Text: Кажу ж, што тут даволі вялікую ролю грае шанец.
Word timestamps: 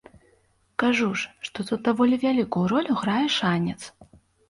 Кажу 0.83 1.09
ж, 1.25 1.29
што 1.49 1.67
тут 1.69 1.79
даволі 1.91 2.21
вялікую 2.27 2.67
ролю 2.75 3.01
грае 3.05 3.25
шанец. 3.39 3.81